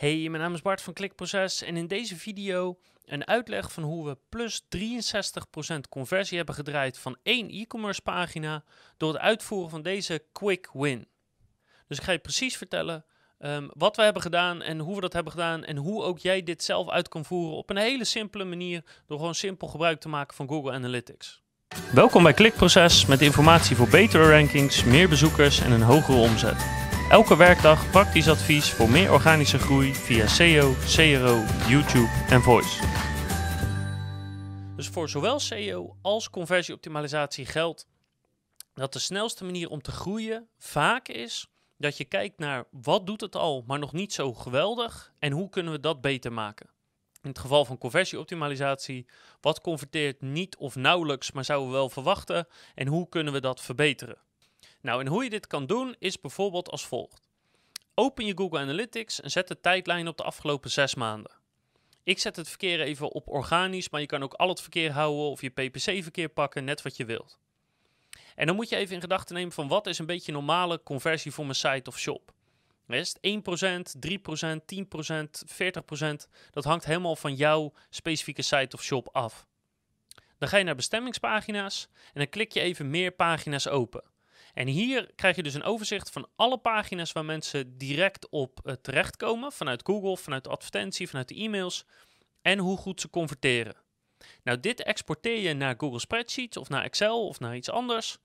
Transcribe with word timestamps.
Hey, 0.00 0.28
mijn 0.28 0.42
naam 0.42 0.54
is 0.54 0.62
Bart 0.62 0.82
van 0.82 0.92
Klikproces 0.92 1.62
en 1.62 1.76
in 1.76 1.86
deze 1.86 2.16
video 2.16 2.78
een 3.04 3.26
uitleg 3.26 3.72
van 3.72 3.82
hoe 3.82 4.06
we 4.06 4.18
plus 4.28 4.62
63% 5.76 5.80
conversie 5.88 6.36
hebben 6.36 6.54
gedraaid 6.54 6.98
van 6.98 7.16
één 7.22 7.50
e-commerce 7.50 8.02
pagina 8.02 8.64
door 8.96 9.12
het 9.12 9.22
uitvoeren 9.22 9.70
van 9.70 9.82
deze 9.82 10.24
quick 10.32 10.68
win. 10.72 11.08
Dus 11.88 11.98
ik 11.98 12.04
ga 12.04 12.12
je 12.12 12.18
precies 12.18 12.56
vertellen 12.56 13.04
ehm, 13.38 13.68
wat 13.72 13.96
we 13.96 14.02
hebben 14.02 14.22
gedaan 14.22 14.62
en 14.62 14.78
hoe 14.78 14.94
we 14.94 15.00
dat 15.00 15.12
hebben 15.12 15.32
gedaan 15.32 15.64
en 15.64 15.76
hoe 15.76 16.02
ook 16.02 16.18
jij 16.18 16.42
dit 16.42 16.62
zelf 16.62 16.88
uit 16.88 17.08
kan 17.08 17.24
voeren 17.24 17.56
op 17.56 17.70
een 17.70 17.76
hele 17.76 18.04
simpele 18.04 18.44
manier 18.44 18.84
door 19.06 19.18
gewoon 19.18 19.34
simpel 19.34 19.68
gebruik 19.68 20.00
te 20.00 20.08
maken 20.08 20.36
van 20.36 20.48
Google 20.48 20.72
Analytics. 20.72 21.42
Welkom 21.92 22.22
bij 22.22 22.32
Klikproces 22.32 23.06
met 23.06 23.20
informatie 23.20 23.76
voor 23.76 23.88
betere 23.88 24.30
rankings, 24.30 24.84
meer 24.84 25.08
bezoekers 25.08 25.60
en 25.60 25.72
een 25.72 25.82
hogere 25.82 26.18
omzet. 26.18 26.89
Elke 27.10 27.36
werkdag 27.36 27.90
praktisch 27.90 28.28
advies 28.28 28.70
voor 28.70 28.90
meer 28.90 29.12
organische 29.12 29.58
groei 29.58 29.94
via 29.94 30.26
SEO, 30.26 30.74
CRO, 30.86 31.44
YouTube 31.68 32.10
en 32.28 32.42
Voice. 32.42 32.86
Dus 34.76 34.88
voor 34.88 35.08
zowel 35.08 35.38
SEO 35.40 35.96
als 36.02 36.30
conversieoptimalisatie 36.30 37.46
geldt 37.46 37.86
dat 38.74 38.92
de 38.92 38.98
snelste 38.98 39.44
manier 39.44 39.68
om 39.68 39.82
te 39.82 39.90
groeien 39.90 40.48
vaak 40.58 41.08
is 41.08 41.46
dat 41.76 41.96
je 41.96 42.04
kijkt 42.04 42.38
naar 42.38 42.64
wat 42.70 43.06
doet 43.06 43.20
het 43.20 43.36
al, 43.36 43.64
maar 43.66 43.78
nog 43.78 43.92
niet 43.92 44.12
zo 44.12 44.32
geweldig 44.32 45.12
en 45.18 45.32
hoe 45.32 45.48
kunnen 45.48 45.72
we 45.72 45.80
dat 45.80 46.00
beter 46.00 46.32
maken. 46.32 46.70
In 47.22 47.28
het 47.28 47.38
geval 47.38 47.64
van 47.64 47.78
conversieoptimalisatie, 47.78 49.06
wat 49.40 49.60
converteert 49.60 50.20
niet 50.20 50.56
of 50.56 50.74
nauwelijks, 50.74 51.32
maar 51.32 51.44
zouden 51.44 51.68
we 51.68 51.74
wel 51.74 51.90
verwachten 51.90 52.46
en 52.74 52.86
hoe 52.86 53.08
kunnen 53.08 53.32
we 53.32 53.40
dat 53.40 53.60
verbeteren? 53.60 54.18
Nou, 54.80 55.00
en 55.00 55.06
hoe 55.06 55.24
je 55.24 55.30
dit 55.30 55.46
kan 55.46 55.66
doen 55.66 55.96
is 55.98 56.20
bijvoorbeeld 56.20 56.70
als 56.70 56.86
volgt. 56.86 57.22
Open 57.94 58.26
je 58.26 58.36
Google 58.36 58.58
Analytics 58.58 59.20
en 59.20 59.30
zet 59.30 59.48
de 59.48 59.60
tijdlijn 59.60 60.08
op 60.08 60.16
de 60.16 60.22
afgelopen 60.22 60.70
zes 60.70 60.94
maanden. 60.94 61.32
Ik 62.02 62.18
zet 62.18 62.36
het 62.36 62.48
verkeer 62.48 62.80
even 62.80 63.12
op 63.12 63.28
organisch, 63.28 63.90
maar 63.90 64.00
je 64.00 64.06
kan 64.06 64.22
ook 64.22 64.34
al 64.34 64.48
het 64.48 64.60
verkeer 64.60 64.92
houden 64.92 65.24
of 65.24 65.40
je 65.40 65.50
PPC-verkeer 65.50 66.28
pakken, 66.28 66.64
net 66.64 66.82
wat 66.82 66.96
je 66.96 67.04
wilt. 67.04 67.38
En 68.34 68.46
dan 68.46 68.56
moet 68.56 68.68
je 68.68 68.76
even 68.76 68.94
in 68.94 69.00
gedachten 69.00 69.34
nemen 69.34 69.52
van 69.52 69.68
wat 69.68 69.86
is 69.86 69.98
een 69.98 70.06
beetje 70.06 70.32
normale 70.32 70.82
conversie 70.82 71.32
voor 71.32 71.44
mijn 71.44 71.56
site 71.56 71.90
of 71.90 71.98
shop. 71.98 72.32
Is 72.86 73.16
het 73.20 73.96
1%, 73.96 73.98
3%, 73.98 74.64
10%, 74.64 75.44
40%? 75.46 76.28
Dat 76.50 76.64
hangt 76.64 76.84
helemaal 76.84 77.16
van 77.16 77.34
jouw 77.34 77.72
specifieke 77.90 78.42
site 78.42 78.76
of 78.76 78.82
shop 78.82 79.08
af. 79.12 79.46
Dan 80.38 80.48
ga 80.48 80.56
je 80.56 80.64
naar 80.64 80.74
bestemmingspagina's 80.74 81.88
en 82.04 82.12
dan 82.14 82.28
klik 82.28 82.52
je 82.52 82.60
even 82.60 82.90
meer 82.90 83.10
pagina's 83.10 83.68
open. 83.68 84.02
En 84.54 84.66
hier 84.66 85.10
krijg 85.14 85.36
je 85.36 85.42
dus 85.42 85.54
een 85.54 85.62
overzicht 85.62 86.10
van 86.10 86.28
alle 86.36 86.58
pagina's 86.58 87.12
waar 87.12 87.24
mensen 87.24 87.78
direct 87.78 88.28
op 88.28 88.60
uh, 88.64 88.72
terechtkomen. 88.72 89.52
Vanuit 89.52 89.82
Google, 89.84 90.16
vanuit 90.16 90.44
de 90.44 90.50
advertentie, 90.50 91.08
vanuit 91.08 91.28
de 91.28 91.34
e-mails. 91.34 91.84
En 92.42 92.58
hoe 92.58 92.76
goed 92.76 93.00
ze 93.00 93.10
converteren. 93.10 93.74
Nou, 94.42 94.60
dit 94.60 94.82
exporteer 94.82 95.40
je 95.40 95.54
naar 95.54 95.74
Google 95.78 95.98
Spreadsheets 95.98 96.56
of 96.56 96.68
naar 96.68 96.82
Excel 96.82 97.26
of 97.26 97.40
naar 97.40 97.56
iets 97.56 97.70
anders. 97.70 98.18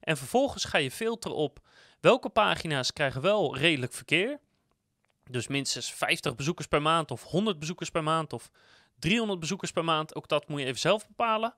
En 0.00 0.16
vervolgens 0.16 0.64
ga 0.64 0.78
je 0.78 0.90
filteren 0.90 1.36
op 1.36 1.68
welke 2.00 2.28
pagina's 2.28 2.92
krijgen 2.92 3.20
wel 3.20 3.56
redelijk 3.56 3.92
verkeer. 3.92 4.40
Dus 5.30 5.46
minstens 5.46 5.92
50 5.92 6.34
bezoekers 6.34 6.66
per 6.66 6.82
maand 6.82 7.10
of 7.10 7.22
100 7.22 7.58
bezoekers 7.58 7.90
per 7.90 8.02
maand 8.02 8.32
of 8.32 8.50
300 8.98 9.40
bezoekers 9.40 9.70
per 9.70 9.84
maand. 9.84 10.14
Ook 10.14 10.28
dat 10.28 10.48
moet 10.48 10.60
je 10.60 10.66
even 10.66 10.80
zelf 10.80 11.06
bepalen. 11.06 11.54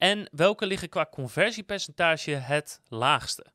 En 0.00 0.28
welke 0.32 0.66
liggen 0.66 0.88
qua 0.88 1.06
conversiepercentage 1.10 2.30
het 2.30 2.80
laagste? 2.88 3.46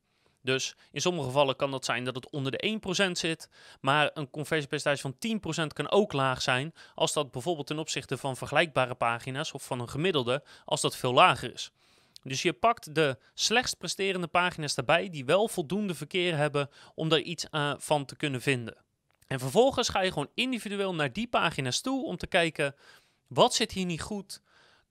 Dus 0.41 0.75
in 0.91 1.01
sommige 1.01 1.27
gevallen 1.27 1.55
kan 1.55 1.71
dat 1.71 1.85
zijn 1.85 2.03
dat 2.03 2.15
het 2.15 2.29
onder 2.29 2.51
de 2.51 2.79
1% 3.07 3.11
zit, 3.11 3.49
maar 3.81 4.11
een 4.13 4.29
conversiepercentage 4.29 5.01
van 5.01 5.15
10% 5.63 5.67
kan 5.73 5.91
ook 5.91 6.13
laag 6.13 6.41
zijn 6.41 6.73
als 6.95 7.13
dat 7.13 7.31
bijvoorbeeld 7.31 7.67
ten 7.67 7.79
opzichte 7.79 8.17
van 8.17 8.37
vergelijkbare 8.37 8.95
pagina's 8.95 9.51
of 9.51 9.63
van 9.63 9.79
een 9.79 9.89
gemiddelde, 9.89 10.43
als 10.65 10.81
dat 10.81 10.95
veel 10.95 11.13
lager 11.13 11.53
is. 11.53 11.71
Dus 12.23 12.41
je 12.41 12.53
pakt 12.53 12.95
de 12.95 13.17
slechtst 13.33 13.77
presterende 13.77 14.27
pagina's 14.27 14.75
daarbij 14.75 15.09
die 15.09 15.25
wel 15.25 15.47
voldoende 15.47 15.95
verkeer 15.95 16.37
hebben 16.37 16.69
om 16.95 17.09
daar 17.09 17.19
iets 17.19 17.47
uh, 17.51 17.73
van 17.77 18.05
te 18.05 18.15
kunnen 18.15 18.41
vinden. 18.41 18.77
En 19.27 19.39
vervolgens 19.39 19.89
ga 19.89 20.01
je 20.01 20.11
gewoon 20.11 20.29
individueel 20.33 20.95
naar 20.95 21.13
die 21.13 21.27
pagina's 21.27 21.81
toe 21.81 22.05
om 22.05 22.17
te 22.17 22.27
kijken 22.27 22.75
wat 23.27 23.53
zit 23.53 23.71
hier 23.71 23.85
niet 23.85 24.01
goed, 24.01 24.41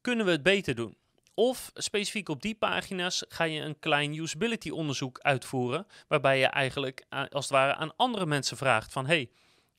kunnen 0.00 0.26
we 0.26 0.32
het 0.32 0.42
beter 0.42 0.74
doen? 0.74 0.96
Of 1.34 1.70
specifiek 1.74 2.28
op 2.28 2.42
die 2.42 2.54
pagina's 2.54 3.24
ga 3.28 3.44
je 3.44 3.60
een 3.60 3.78
klein 3.78 4.14
usability 4.14 4.70
onderzoek 4.70 5.18
uitvoeren, 5.18 5.86
waarbij 6.08 6.38
je 6.38 6.46
eigenlijk 6.46 7.04
als 7.08 7.44
het 7.44 7.48
ware 7.48 7.74
aan 7.74 7.96
andere 7.96 8.26
mensen 8.26 8.56
vraagt 8.56 8.92
van 8.92 9.06
hey, 9.06 9.30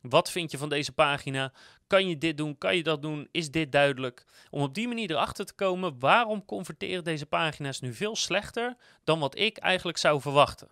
wat 0.02 0.32
vind 0.32 0.52
je 0.52 0.58
van 0.58 0.70
deze 0.70 0.92
pagina? 0.92 1.54
Kan 1.88 2.08
je 2.08 2.18
dit 2.18 2.38
doen? 2.38 2.58
Kan 2.58 2.76
je 2.76 2.84
dat 2.84 3.02
doen? 3.02 3.28
Is 3.32 3.52
dit 3.52 3.72
duidelijk? 3.72 4.26
Om 4.50 4.62
op 4.62 4.74
die 4.74 4.88
manier 4.88 5.12
erachter 5.12 5.46
te 5.46 5.54
komen 5.54 6.00
waarom 6.00 6.46
converteren 6.46 7.04
deze 7.04 7.26
pagina's 7.26 7.80
nu 7.80 7.94
veel 7.94 8.16
slechter 8.16 8.76
dan 9.04 9.20
wat 9.20 9.38
ik 9.38 9.58
eigenlijk 9.58 9.98
zou 9.98 10.22
verwachten. 10.22 10.70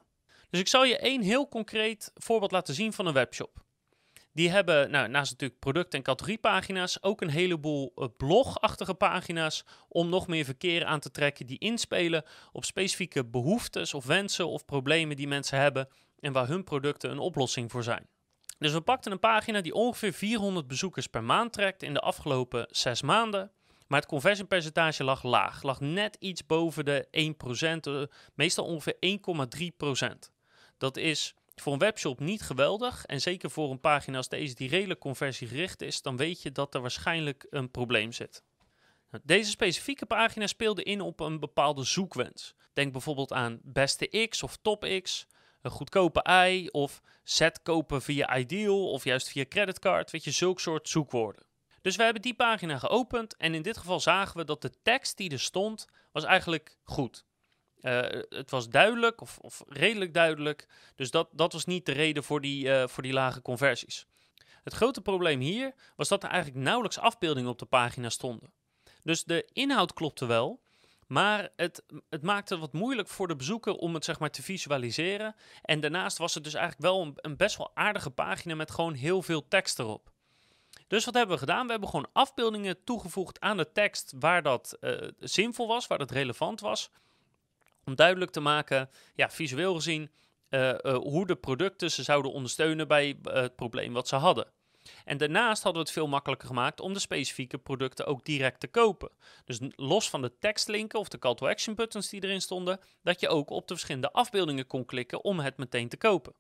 Dus 0.50 0.60
ik 0.60 0.68
zal 0.68 0.84
je 0.84 0.98
één 0.98 1.22
heel 1.22 1.48
concreet 1.48 2.12
voorbeeld 2.14 2.52
laten 2.52 2.74
zien 2.74 2.94
van 2.94 3.06
een 3.06 3.14
webshop. 3.14 3.63
Die 4.34 4.50
hebben 4.50 4.92
nou, 4.92 5.08
naast 5.08 5.32
natuurlijk 5.32 5.60
product- 5.60 5.94
en 5.94 6.02
categoriepagina's 6.02 6.98
ook 7.02 7.22
een 7.22 7.30
heleboel 7.30 7.92
uh, 7.96 8.08
blogachtige 8.18 8.94
pagina's 8.94 9.64
om 9.88 10.10
nog 10.10 10.28
meer 10.28 10.46
verkeer 10.46 10.86
aan 10.86 11.00
te 11.00 11.12
trekken 11.12 11.46
die 11.46 11.60
inspelen 11.60 12.24
op 12.52 12.66
specifieke 12.66 13.26
behoeftes 13.26 13.94
of 13.94 14.06
wensen 14.06 14.48
of 14.48 14.66
problemen 14.66 15.16
die 15.16 15.28
mensen 15.28 15.60
hebben 15.60 15.88
en 16.20 16.32
waar 16.32 16.48
hun 16.48 16.64
producten 16.64 17.12
een 17.12 17.20
oplossing 17.20 17.72
voor 17.72 17.84
zijn. 17.84 18.08
Dus 18.58 18.74
we 18.74 18.82
pakten 18.82 19.12
een 19.12 19.20
pagina 19.20 19.62
die 19.62 19.74
ongeveer 19.74 20.14
400 20.14 20.68
bezoekers 20.68 21.08
per 21.08 21.24
maand 21.24 21.54
trekt 21.54 21.84
in 21.84 21.94
de 21.94 22.00
afgelopen 22.00 22.68
6 22.70 23.02
maanden. 23.02 23.52
Maar 23.88 24.00
het 24.00 24.10
conversiepercentage 24.10 25.04
lag 25.04 25.24
laag, 25.24 25.64
lag 25.64 25.80
net 25.80 26.16
iets 26.20 26.46
boven 26.46 26.86
de 26.86 27.08
1%, 27.88 27.92
uh, 27.94 28.04
meestal 28.34 28.66
ongeveer 28.66 28.96
1,3%. 29.00 30.32
Dat 30.78 30.98
is 30.98 31.36
voor 31.56 31.74
een 31.74 31.80
webshop 31.80 32.20
niet 32.20 32.42
geweldig. 32.42 33.06
En 33.06 33.22
zeker 33.22 33.52
voor 33.52 33.72
een 33.72 33.80
pagina 33.80 34.18
als 34.18 34.30
deze 34.30 34.56
die 34.56 34.70
redelijk 34.70 35.00
conversiegericht 35.00 35.82
is, 35.82 36.02
dan 36.02 36.18
weet 36.18 36.42
je 36.42 36.52
dat 36.52 36.76
er 36.76 36.82
waarschijnlijk 36.82 37.48
een 37.50 37.72
probleem 37.72 38.12
zit. 38.12 38.44
Deze 39.24 39.50
specifieke 39.50 40.06
pagina 40.06 40.48
speelde 40.48 40.84
in 40.84 41.02
op 41.02 41.20
een 41.20 41.40
bepaalde 41.40 41.84
zoekwens. 41.84 42.56
Denk 42.74 42.92
bijvoorbeeld 42.92 43.34
aan 43.34 43.60
beste 43.64 44.28
X 44.30 44.44
of 44.44 44.58
top 44.62 45.00
X, 45.02 45.28
een 45.62 45.72
goedkope 45.72 46.26
i 46.48 46.68
of 46.68 47.02
set 47.24 47.62
kopen 47.62 48.02
via 48.02 48.38
Ideal 48.38 48.90
of 48.92 49.04
juist 49.04 49.30
via 49.30 49.46
creditcard, 49.50 50.12
weet 50.12 50.24
je, 50.24 50.32
zulk 50.32 50.60
soort 50.60 50.90
zoekwoorden. 50.90 51.46
Dus 51.82 51.96
we 51.96 52.04
hebben 52.04 52.22
die 52.22 52.34
pagina 52.34 52.78
geopend 52.80 53.36
en 53.36 53.54
in 53.54 53.62
dit 53.62 53.78
geval 53.78 54.00
zagen 54.00 54.38
we 54.38 54.46
dat 54.46 54.62
de 54.62 54.72
tekst 54.84 55.18
die 55.18 55.32
er 55.32 55.40
stond 55.40 55.86
was 56.12 56.24
eigenlijk 56.24 56.78
goed. 56.84 57.26
Uh, 57.84 58.02
het 58.30 58.52
was 58.52 58.70
duidelijk, 58.70 59.22
of, 59.22 59.38
of, 59.42 59.64
redelijk 59.68 60.14
duidelijk. 60.14 60.68
Dus 60.96 61.12
dat, 61.12 61.30
dat 61.32 61.54
was 61.54 61.66
niet 61.66 61.86
de 61.86 61.92
reden 61.92 62.24
voor 62.24 62.42
die, 62.42 62.66
uh, 62.66 62.88
voor 62.88 63.04
die 63.04 63.14
lage 63.14 63.42
conversies. 63.42 64.06
Het 64.64 64.74
grote 64.74 65.02
probleem 65.02 65.40
hier 65.40 65.74
was 65.96 66.08
dat 66.08 66.24
er 66.24 66.30
eigenlijk 66.30 66.64
nauwelijks 66.64 67.00
afbeeldingen 67.00 67.50
op 67.50 67.60
de 67.60 67.66
pagina 67.66 68.10
stonden. 68.10 68.52
Dus 69.02 69.24
de 69.24 69.50
inhoud 69.54 69.94
klopte 69.94 70.26
wel, 70.26 70.62
maar 71.08 71.50
het, 71.56 71.84
het 72.10 72.22
maakte 72.22 72.54
het 72.54 72.62
wat 72.62 72.74
moeilijk 72.74 73.08
voor 73.08 73.28
de 73.28 73.36
bezoeker 73.36 73.74
om 73.74 73.94
het 73.94 74.06
zeg 74.06 74.20
maar, 74.20 74.32
te 74.32 74.44
visualiseren. 74.44 75.36
En 75.62 75.80
daarnaast 75.80 76.18
was 76.18 76.34
het 76.34 76.44
dus 76.44 76.54
eigenlijk 76.54 76.86
wel 76.86 77.14
een, 77.16 77.38
best 77.38 77.58
wel 77.58 77.72
aardige 77.74 78.10
pagina 78.10 78.56
met 78.56 78.72
gewoon 78.72 78.94
heel 78.94 79.22
veel 79.22 79.48
tekst 79.48 79.80
erop. 79.80 80.12
Dus 80.88 81.06
wat 81.06 81.14
hebben 81.14 81.34
we 81.34 81.42
gedaan? 81.42 81.66
We 81.66 81.72
hebben 81.72 81.90
gewoon 81.90 82.10
afbeeldingen 82.14 82.84
toegevoegd 82.84 83.40
aan 83.40 83.58
de 83.58 83.72
tekst 83.72 84.14
waar 84.20 84.42
dat 84.42 84.78
uh, 84.82 84.98
zinvol 85.20 85.68
was, 85.68 85.88
waar 85.88 85.98
dat 85.98 86.12
relevant 86.12 86.60
was. 86.60 86.90
Om 87.86 87.96
duidelijk 87.96 88.32
te 88.32 88.40
maken, 88.40 88.90
ja, 89.16 89.30
visueel 89.30 89.74
gezien, 89.74 90.12
uh, 90.50 90.70
uh, 90.70 90.96
hoe 90.96 91.26
de 91.26 91.36
producten 91.36 91.92
ze 91.92 92.04
zouden 92.04 92.32
ondersteunen 92.32 92.88
bij 92.88 93.08
uh, 93.24 93.34
het 93.34 93.56
probleem 93.56 93.94
wat 93.94 94.08
ze 94.08 94.16
hadden. 94.16 94.48
En 95.06 95.18
daarnaast 95.18 95.64
hadden 95.64 95.82
we 95.82 95.88
het 95.88 95.98
veel 95.98 96.08
makkelijker 96.08 96.48
gemaakt 96.48 96.80
om 96.80 96.94
de 96.94 97.00
specifieke 97.00 97.58
producten 97.58 98.06
ook 98.06 98.26
direct 98.26 98.60
te 98.60 98.68
kopen. 98.68 99.10
Dus 99.46 99.60
los 99.76 100.10
van 100.10 100.22
de 100.22 100.38
tekstlinken 100.40 101.00
of 101.00 101.08
de 101.08 101.20
call 101.20 101.36
to 101.36 101.48
action 101.48 101.76
buttons 101.76 102.10
die 102.10 102.24
erin 102.24 102.42
stonden, 102.42 102.80
dat 103.04 103.20
je 103.20 103.28
ook 103.28 103.50
op 103.50 103.68
de 103.68 103.74
verschillende 103.74 104.12
afbeeldingen 104.12 104.68
kon 104.68 104.86
klikken 104.86 105.24
om 105.24 105.40
het 105.40 105.58
meteen 105.58 105.90
te 105.90 105.98
kopen. 105.98 106.34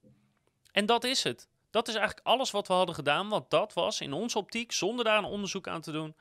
En 0.71 0.85
dat 0.85 1.03
is 1.03 1.23
het. 1.23 1.47
Dat 1.69 1.87
is 1.87 1.95
eigenlijk 1.95 2.27
alles 2.27 2.51
wat 2.51 2.67
we 2.67 2.73
hadden 2.73 2.95
gedaan, 2.95 3.29
want 3.29 3.49
dat 3.49 3.73
was 3.73 4.01
in 4.01 4.13
onze 4.13 4.37
optiek, 4.37 4.71
zonder 4.71 5.05
daar 5.05 5.17
een 5.17 5.23
onderzoek 5.23 5.67
aan 5.67 5.81
te 5.81 5.91
doen, 5.91 6.15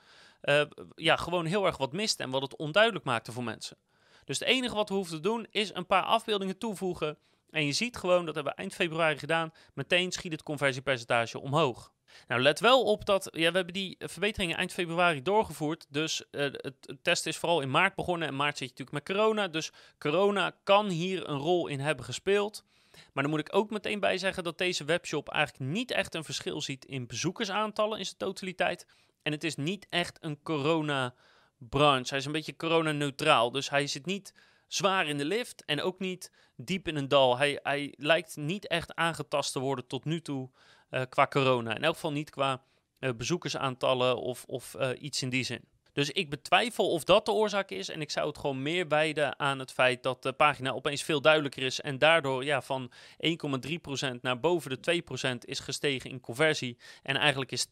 ja, 0.94 1.16
gewoon 1.16 1.44
heel 1.44 1.66
erg 1.66 1.76
wat 1.76 1.92
mist 1.92 2.20
en 2.20 2.30
wat 2.30 2.42
het 2.42 2.56
onduidelijk 2.56 3.04
maakte 3.04 3.32
voor 3.32 3.44
mensen. 3.44 3.76
Dus 4.24 4.38
het 4.38 4.48
enige 4.48 4.74
wat 4.74 4.88
we 4.88 4.94
hoeven 4.94 5.16
te 5.16 5.22
doen 5.22 5.46
is 5.50 5.74
een 5.74 5.86
paar 5.86 6.02
afbeeldingen 6.02 6.58
toevoegen. 6.58 7.18
En 7.50 7.66
je 7.66 7.72
ziet 7.72 7.96
gewoon, 7.96 8.24
dat 8.26 8.34
hebben 8.34 8.52
we 8.52 8.58
eind 8.58 8.74
februari 8.74 9.18
gedaan, 9.18 9.52
meteen 9.74 10.12
schiet 10.12 10.32
het 10.32 10.42
conversiepercentage 10.42 11.40
omhoog. 11.40 11.92
Nou, 12.26 12.40
let 12.40 12.60
wel 12.60 12.82
op 12.82 13.04
dat 13.04 13.28
ja, 13.32 13.50
we 13.50 13.56
hebben 13.56 13.74
die 13.74 13.96
verbeteringen 13.98 14.56
eind 14.56 14.72
februari 14.72 15.22
doorgevoerd. 15.22 15.86
Dus 15.88 16.24
uh, 16.30 16.42
het, 16.52 16.74
test 17.02 17.26
is 17.26 17.36
vooral 17.36 17.60
in 17.60 17.70
maart 17.70 17.94
begonnen. 17.94 18.28
En 18.28 18.36
maart 18.36 18.58
zit 18.58 18.68
je 18.68 18.74
natuurlijk 18.78 19.06
met 19.06 19.16
corona. 19.16 19.48
Dus 19.48 19.72
corona 19.98 20.56
kan 20.64 20.88
hier 20.88 21.28
een 21.28 21.38
rol 21.38 21.66
in 21.66 21.80
hebben 21.80 22.04
gespeeld. 22.04 22.64
Maar 23.12 23.22
dan 23.22 23.32
moet 23.32 23.40
ik 23.40 23.54
ook 23.54 23.70
meteen 23.70 24.00
bij 24.00 24.18
zeggen 24.18 24.44
dat 24.44 24.58
deze 24.58 24.84
webshop 24.84 25.28
eigenlijk 25.28 25.70
niet 25.70 25.90
echt 25.90 26.14
een 26.14 26.24
verschil 26.24 26.60
ziet 26.60 26.84
in 26.84 27.06
bezoekersaantallen 27.06 27.98
in 27.98 28.04
zijn 28.04 28.16
totaliteit. 28.16 28.86
En 29.22 29.32
het 29.32 29.44
is 29.44 29.56
niet 29.56 29.86
echt 29.90 30.18
een 30.20 30.42
corona-branche. 31.68 32.08
Hij 32.08 32.18
is 32.18 32.24
een 32.24 32.32
beetje 32.32 32.56
corona-neutraal. 32.56 33.50
Dus 33.50 33.70
hij 33.70 33.86
zit 33.86 34.06
niet 34.06 34.34
zwaar 34.66 35.06
in 35.06 35.18
de 35.18 35.24
lift 35.24 35.64
en 35.64 35.82
ook 35.82 35.98
niet 35.98 36.32
diep 36.56 36.88
in 36.88 36.96
een 36.96 37.08
dal. 37.08 37.38
Hij, 37.38 37.60
hij 37.62 37.94
lijkt 37.96 38.36
niet 38.36 38.66
echt 38.66 38.94
aangetast 38.94 39.52
te 39.52 39.58
worden 39.60 39.86
tot 39.86 40.04
nu 40.04 40.20
toe 40.20 40.50
uh, 40.90 41.02
qua 41.08 41.26
corona. 41.26 41.74
In 41.76 41.84
elk 41.84 41.94
geval 41.94 42.12
niet 42.12 42.30
qua 42.30 42.62
uh, 43.00 43.10
bezoekersaantallen 43.16 44.16
of, 44.16 44.44
of 44.44 44.74
uh, 44.78 44.90
iets 44.98 45.22
in 45.22 45.28
die 45.28 45.44
zin. 45.44 45.64
Dus 45.92 46.10
ik 46.10 46.30
betwijfel 46.30 46.90
of 46.90 47.04
dat 47.04 47.24
de 47.24 47.32
oorzaak 47.32 47.70
is. 47.70 47.88
En 47.88 48.00
ik 48.00 48.10
zou 48.10 48.26
het 48.26 48.38
gewoon 48.38 48.62
meer 48.62 48.88
wijden 48.88 49.38
aan 49.38 49.58
het 49.58 49.72
feit 49.72 50.02
dat 50.02 50.22
de 50.22 50.32
pagina 50.32 50.70
opeens 50.70 51.02
veel 51.02 51.20
duidelijker 51.20 51.62
is. 51.62 51.80
En 51.80 51.98
daardoor 51.98 52.44
ja, 52.44 52.62
van 52.62 52.92
1,3% 53.26 54.20
naar 54.20 54.40
boven 54.40 54.82
de 54.82 55.02
2% 55.34 55.38
is 55.38 55.58
gestegen 55.58 56.10
in 56.10 56.20
conversie. 56.20 56.78
En 57.02 57.16
eigenlijk 57.16 57.52
is 57.52 57.66
2% 57.66 57.70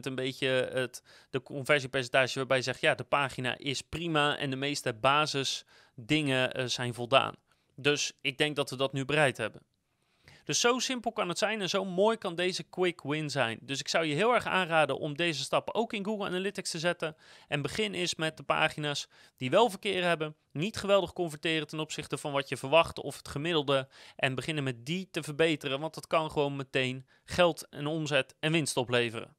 een 0.00 0.14
beetje 0.14 0.48
het 0.72 1.02
de 1.30 1.42
conversiepercentage 1.42 2.38
waarbij 2.38 2.56
je 2.56 2.62
zegt: 2.62 2.80
ja, 2.80 2.94
de 2.94 3.04
pagina 3.04 3.58
is 3.58 3.82
prima 3.82 4.38
en 4.38 4.50
de 4.50 4.56
meeste 4.56 4.94
basisdingen 4.94 6.60
uh, 6.60 6.66
zijn 6.66 6.94
voldaan. 6.94 7.34
Dus 7.76 8.12
ik 8.20 8.38
denk 8.38 8.56
dat 8.56 8.70
we 8.70 8.76
dat 8.76 8.92
nu 8.92 9.04
bereid 9.04 9.36
hebben. 9.36 9.62
Dus 10.44 10.60
zo 10.60 10.78
simpel 10.78 11.12
kan 11.12 11.28
het 11.28 11.38
zijn 11.38 11.60
en 11.60 11.68
zo 11.68 11.84
mooi 11.84 12.16
kan 12.16 12.34
deze 12.34 12.62
quick 12.62 13.02
win 13.02 13.30
zijn. 13.30 13.58
Dus 13.60 13.80
ik 13.80 13.88
zou 13.88 14.04
je 14.04 14.14
heel 14.14 14.34
erg 14.34 14.46
aanraden 14.46 14.98
om 14.98 15.16
deze 15.16 15.42
stappen 15.42 15.74
ook 15.74 15.92
in 15.92 16.04
Google 16.04 16.26
Analytics 16.26 16.70
te 16.70 16.78
zetten. 16.78 17.16
En 17.48 17.62
begin 17.62 17.94
eens 17.94 18.14
met 18.14 18.36
de 18.36 18.42
pagina's 18.42 19.08
die 19.36 19.50
wel 19.50 19.70
verkeer 19.70 20.02
hebben, 20.02 20.36
niet 20.52 20.76
geweldig 20.76 21.12
converteren 21.12 21.66
ten 21.66 21.80
opzichte 21.80 22.18
van 22.18 22.32
wat 22.32 22.48
je 22.48 22.56
verwacht 22.56 23.00
of 23.00 23.16
het 23.16 23.28
gemiddelde. 23.28 23.88
En 24.16 24.34
beginnen 24.34 24.64
met 24.64 24.86
die 24.86 25.08
te 25.10 25.22
verbeteren, 25.22 25.80
want 25.80 25.94
dat 25.94 26.06
kan 26.06 26.30
gewoon 26.30 26.56
meteen 26.56 27.06
geld 27.24 27.68
en 27.68 27.86
omzet 27.86 28.34
en 28.40 28.52
winst 28.52 28.76
opleveren. 28.76 29.36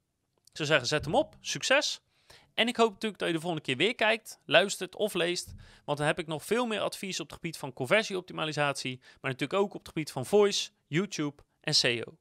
Zou 0.54 0.68
zeggen, 0.68 0.88
zet 0.88 1.06
hem 1.06 1.16
op. 1.16 1.36
Succes! 1.42 2.05
En 2.56 2.68
ik 2.68 2.76
hoop 2.76 2.92
natuurlijk 2.92 3.20
dat 3.20 3.28
je 3.28 3.36
de 3.36 3.42
volgende 3.42 3.66
keer 3.66 3.78
weer 3.78 3.96
kijkt, 3.96 4.40
luistert 4.46 4.96
of 4.96 5.14
leest. 5.14 5.54
Want 5.86 5.98
dan 5.98 6.08
heb 6.08 6.20
ik 6.20 6.28
nog 6.28 6.46
veel 6.46 6.66
meer 6.66 6.80
advies 6.80 7.20
op 7.20 7.26
het 7.26 7.36
gebied 7.36 7.58
van 7.58 7.74
conversieoptimalisatie. 7.74 9.00
Maar 9.22 9.32
natuurlijk 9.32 9.60
ook 9.60 9.74
op 9.74 9.80
het 9.80 9.88
gebied 9.88 10.12
van 10.12 10.26
voice, 10.26 10.70
YouTube 10.88 11.44
en 11.62 11.76
SEO. 11.76 12.18